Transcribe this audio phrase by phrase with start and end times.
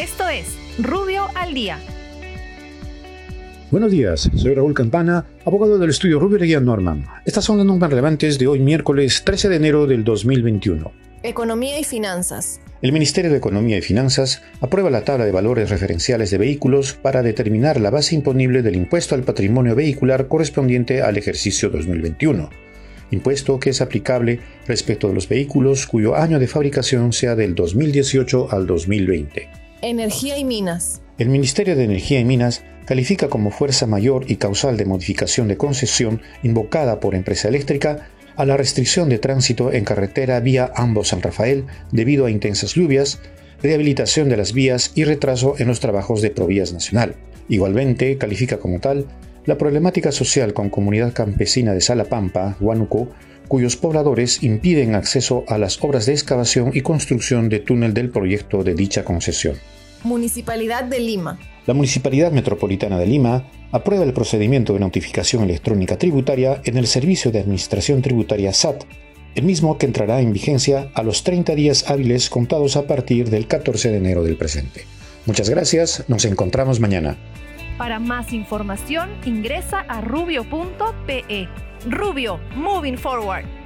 [0.00, 1.78] Esto es Rubio al Día.
[3.70, 7.04] Buenos días, soy Raúl Campana, abogado del estudio Rubio de Guía Norman.
[7.26, 10.90] Estas son las normas relevantes de hoy miércoles 13 de enero del 2021.
[11.22, 12.62] Economía y finanzas.
[12.80, 17.22] El Ministerio de Economía y Finanzas aprueba la tabla de valores referenciales de vehículos para
[17.22, 22.48] determinar la base imponible del impuesto al patrimonio vehicular correspondiente al ejercicio 2021
[23.10, 24.38] impuesto que es aplicable
[24.68, 29.69] respecto de los vehículos cuyo año de fabricación sea del 2018 al 2020.
[29.82, 31.00] Energía y minas.
[31.16, 35.56] El Ministerio de Energía y Minas califica como fuerza mayor y causal de modificación de
[35.56, 41.22] concesión invocada por empresa eléctrica a la restricción de tránsito en carretera vía Ambos San
[41.22, 43.20] Rafael debido a intensas lluvias,
[43.62, 47.14] rehabilitación de las vías y retraso en los trabajos de Provías Nacional.
[47.48, 49.06] Igualmente califica como tal
[49.46, 53.08] la problemática social con comunidad campesina de Salapampa, Huánuco,
[53.48, 58.62] cuyos pobladores impiden acceso a las obras de excavación y construcción de túnel del proyecto
[58.62, 59.56] de dicha concesión.
[60.04, 61.38] Municipalidad de Lima.
[61.66, 67.30] La Municipalidad Metropolitana de Lima aprueba el procedimiento de notificación electrónica tributaria en el Servicio
[67.30, 68.84] de Administración Tributaria SAT,
[69.34, 73.46] el mismo que entrará en vigencia a los 30 días hábiles contados a partir del
[73.46, 74.84] 14 de enero del presente.
[75.26, 77.16] Muchas gracias, nos encontramos mañana.
[77.78, 81.48] Para más información ingresa a rubio.pe.
[81.86, 83.59] Rubio, moving forward.